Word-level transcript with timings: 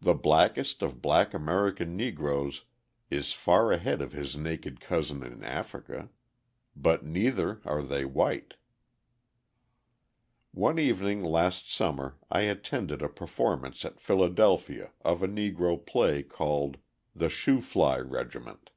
The 0.00 0.12
blackest 0.14 0.82
of 0.82 1.00
black 1.00 1.32
American 1.32 1.94
Negroes 1.96 2.64
is 3.12 3.32
far 3.32 3.70
ahead 3.70 4.02
of 4.02 4.10
his 4.10 4.36
naked 4.36 4.80
cousin 4.80 5.22
in 5.22 5.44
Africa. 5.44 6.08
But 6.74 7.04
neither 7.04 7.60
are 7.64 7.80
they 7.82 8.04
white! 8.04 8.54
One 10.50 10.80
evening 10.80 11.22
last 11.22 11.70
summer 11.72 12.16
I 12.28 12.40
attended 12.40 13.02
a 13.02 13.08
performance 13.08 13.84
at 13.84 14.00
Philadelphia 14.00 14.90
of 15.04 15.22
a 15.22 15.28
Negro 15.28 15.76
play 15.78 16.24
called 16.24 16.78
the 17.14 17.28
"Shoo 17.28 17.60
Fly 17.60 17.98
Regiment." 18.00 18.70